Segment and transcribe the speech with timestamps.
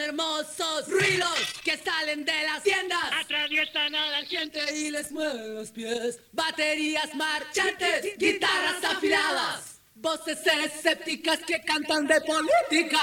[0.00, 2.98] hermosos ruidos que salen de las tiendas.
[3.20, 6.18] Atraviesan a la gente y les mueven los pies.
[6.32, 13.00] Baterías marchantes, guitarras afiladas, voces escépticas que cantan de política.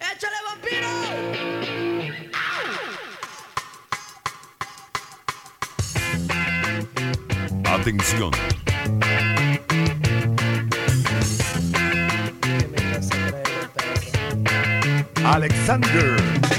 [0.00, 1.48] ¡Échale vampiro!
[7.64, 8.32] Atención.
[15.28, 16.57] Alexander.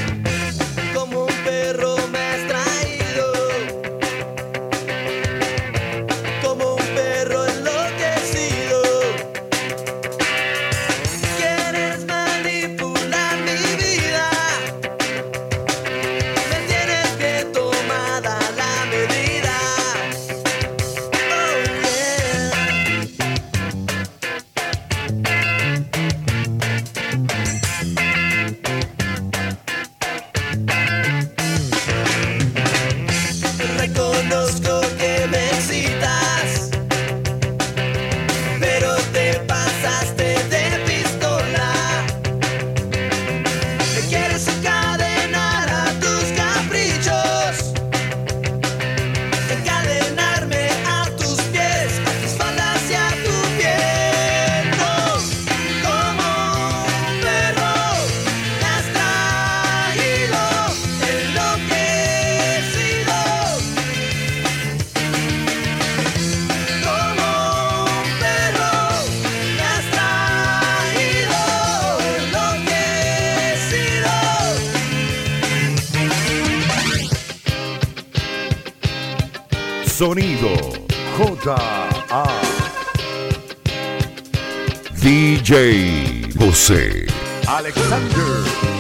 [85.02, 87.08] DJ José
[87.48, 88.79] Alexander.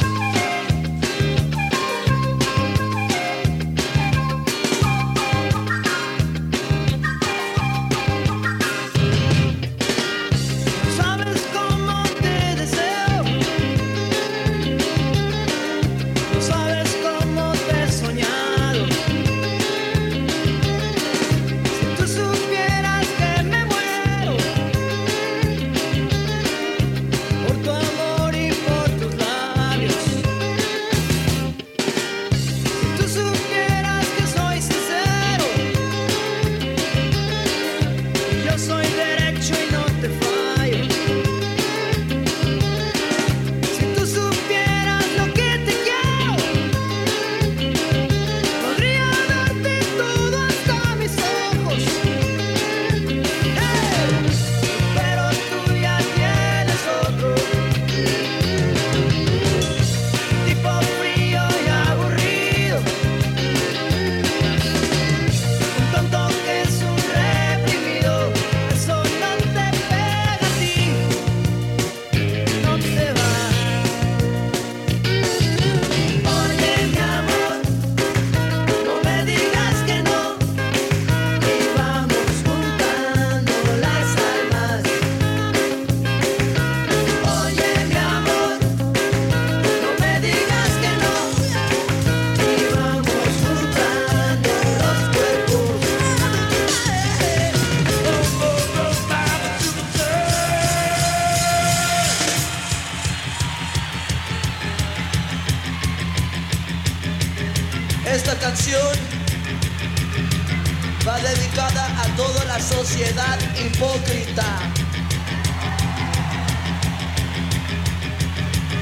[111.85, 114.45] a toda la sociedad hipócrita.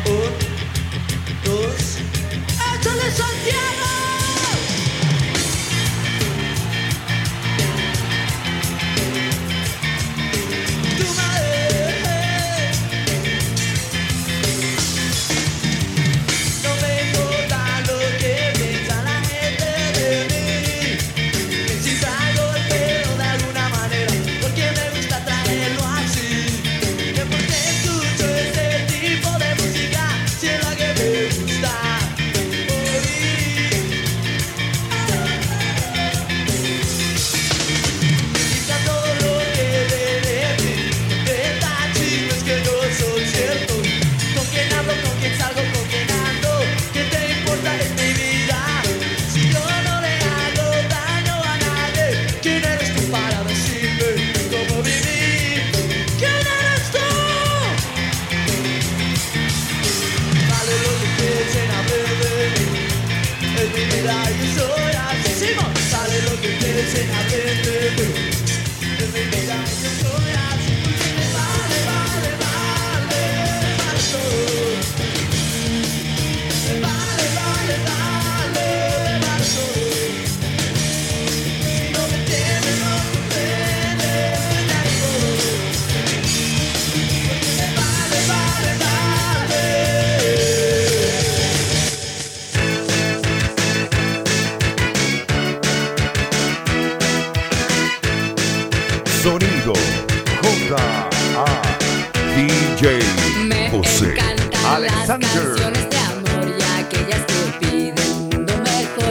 [0.05, 0.31] Un,
[1.43, 1.97] dos.
[2.73, 3.96] ¡Échale Santiago!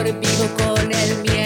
[0.03, 1.36] dormido con el miedo.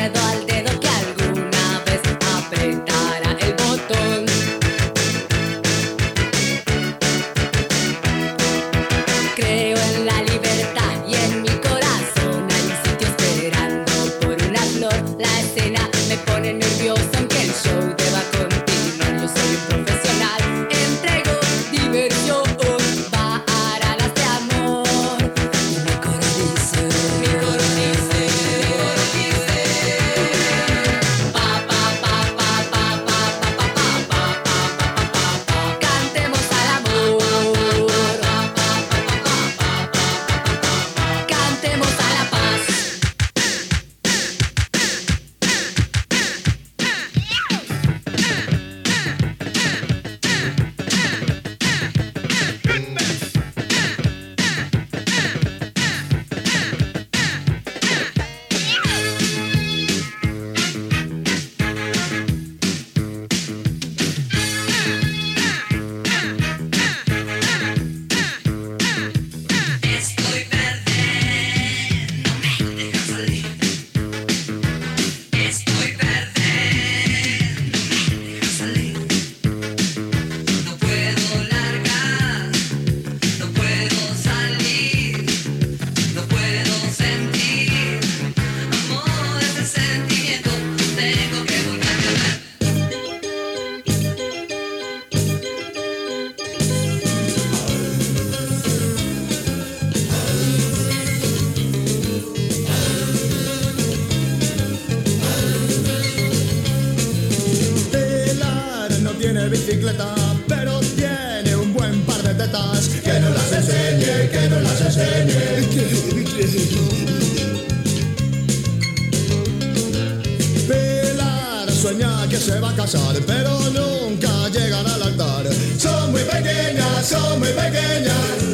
[120.68, 125.46] Pilar sueña que se va a casar, pero nunca llegan al altar.
[125.78, 128.51] Son muy pequeñas, son muy pequeñas.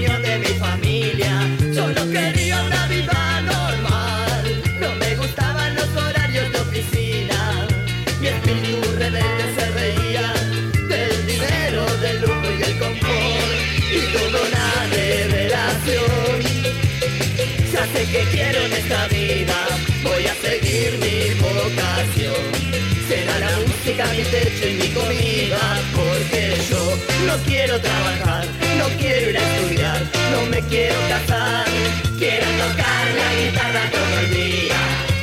[0.00, 1.32] de mi familia.
[1.74, 4.62] Solo quería una vida normal.
[4.80, 7.66] No me gustaban los horarios de oficina.
[8.18, 10.32] Mi espíritu rebelde se reía
[10.88, 13.52] del dinero, del lujo y del confort.
[13.92, 16.40] Y toda una revelación.
[17.70, 19.58] Ya sé que quiero en esta vida.
[20.02, 22.44] Voy a seguir mi vocación.
[23.08, 25.60] Será la música mi techo y mi comida,
[25.94, 26.96] porque yo
[27.26, 28.31] no quiero trabajar
[30.32, 31.66] no me quiero casar.
[32.18, 34.80] Quiero tocar la guitarra todo el día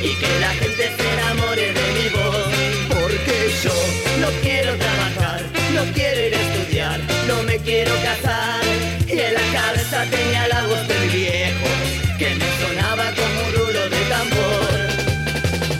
[0.08, 2.52] y que la gente se enamore de mi voz.
[2.94, 3.76] Porque yo
[4.22, 5.40] no quiero trabajar,
[5.74, 8.62] no quiero ir a estudiar, no me quiero casar.
[9.08, 11.70] Y en la cabeza tenía la voz del viejo
[12.18, 14.70] que me sonaba como un rulo de tambor.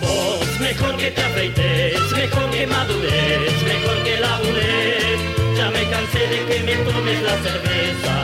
[0.00, 5.29] Vos, mejor que te afeites, mejor que madures, mejor que labures
[5.60, 8.14] ya me cansé de que me tomes la cerveza,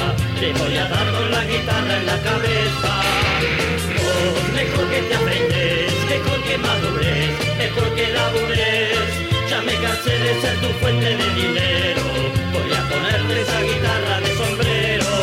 [0.41, 2.93] te voy a dar con la guitarra en la cabeza.
[4.09, 9.09] Oh, mejor que te aprendes, mejor que madures, mejor que labures,
[9.51, 12.05] ya me cansé de ser tu fuente de dinero,
[12.55, 15.15] voy a ponerte esa guitarra de sombrero.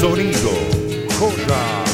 [0.00, 0.52] Sonido
[1.18, 1.89] J.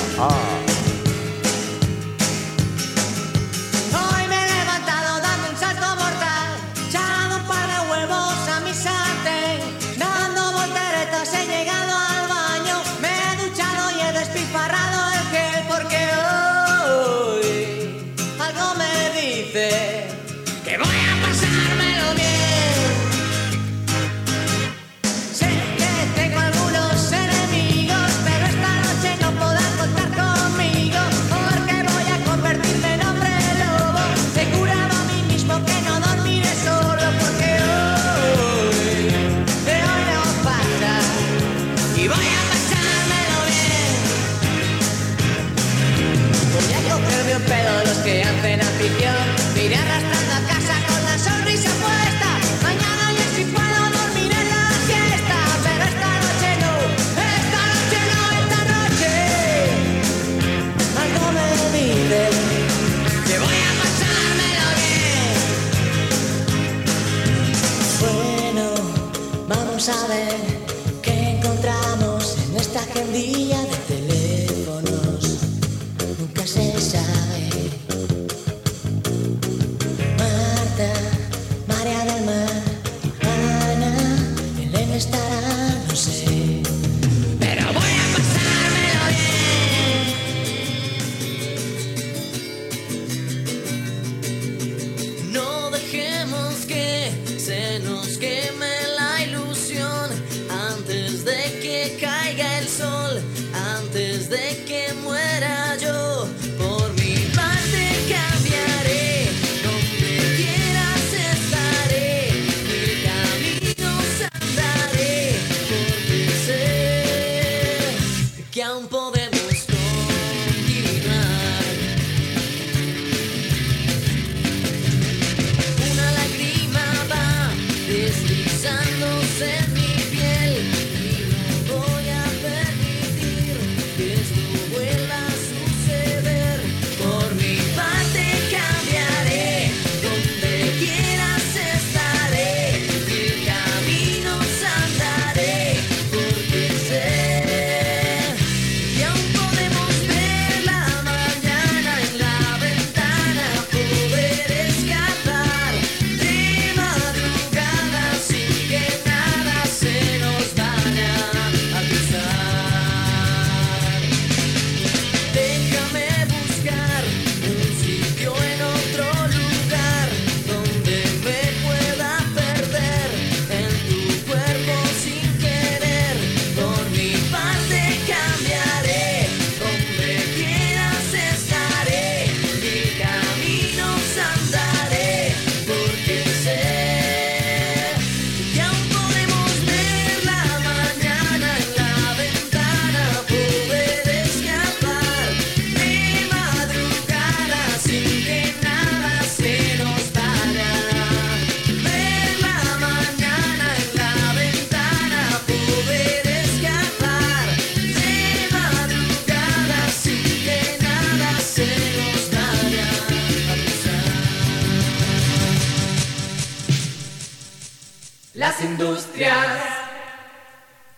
[218.76, 219.58] industrias,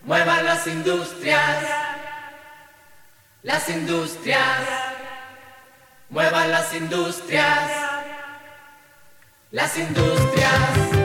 [0.03, 1.65] muevan las industrias,
[3.45, 4.59] las industrias,
[6.11, 7.71] muevan las industrias,
[9.53, 10.98] las industrias.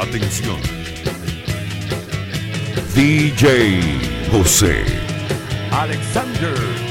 [0.00, 0.56] Atención.
[2.94, 3.82] DJ
[4.32, 4.82] José
[5.70, 6.89] Alexander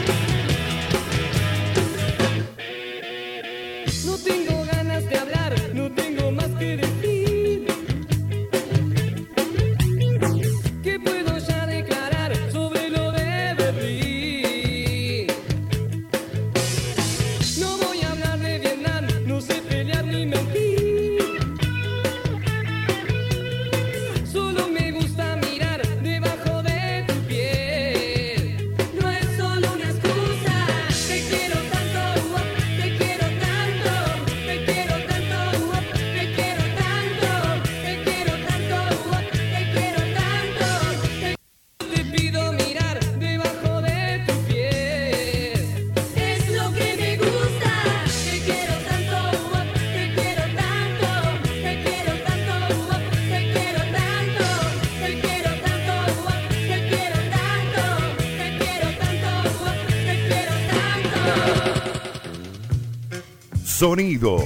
[63.79, 64.37] sonido.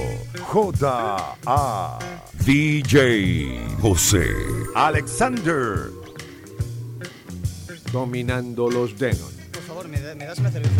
[0.52, 1.98] J.A.
[2.46, 4.28] DJ José
[4.76, 5.90] Alexander.
[7.90, 9.34] Dominando los Denon.
[9.52, 10.73] Por favor, me, me das una cerveza.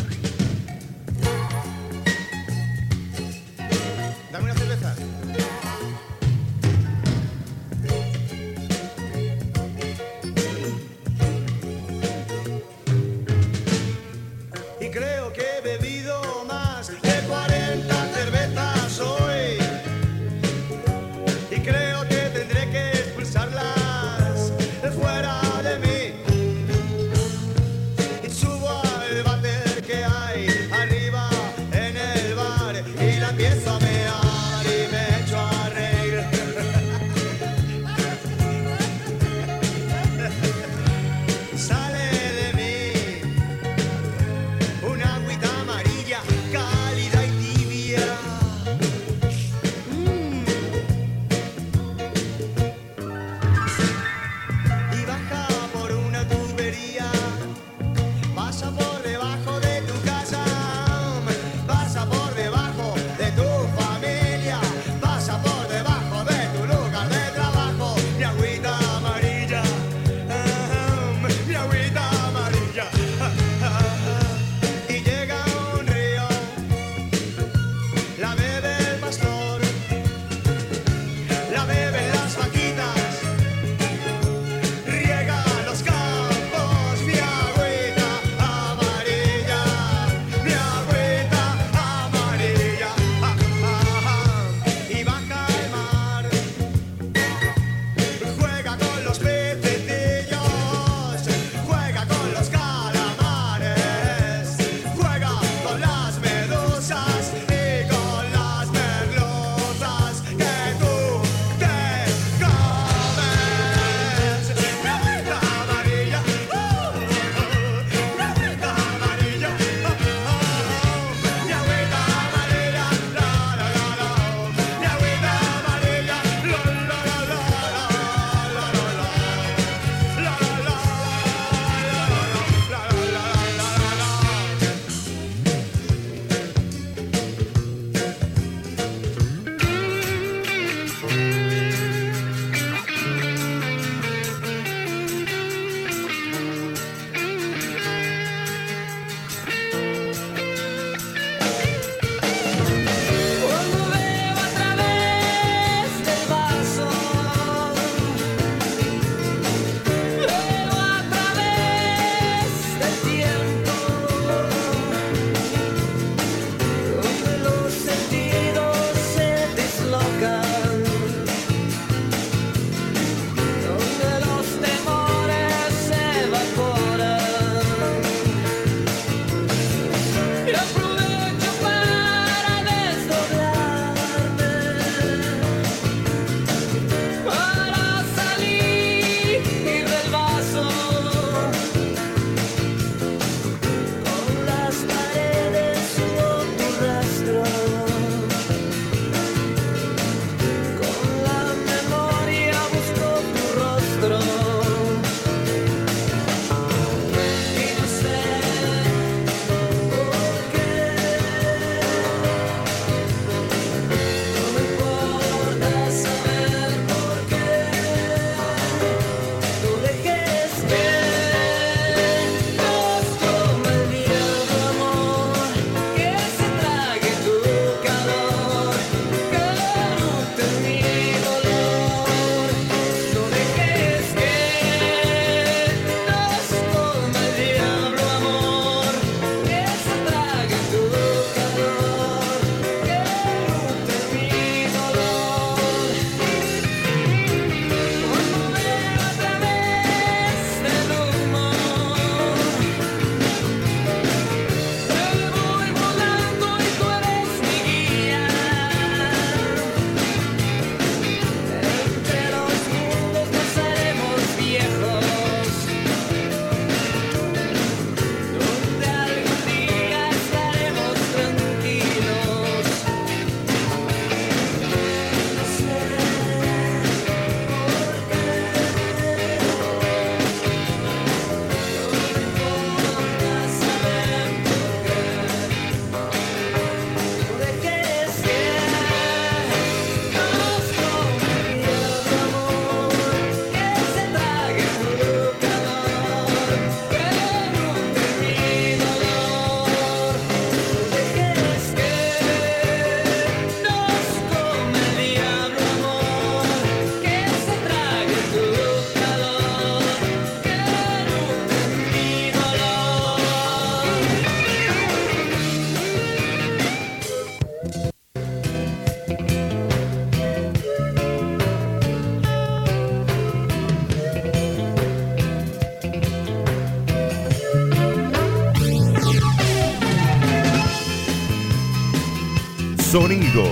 [333.04, 333.44] Sonido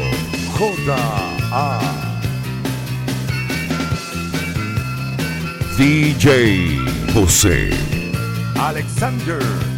[0.56, 1.78] J.A.
[5.76, 6.78] DJ
[7.12, 7.68] José
[8.56, 9.71] Alexander.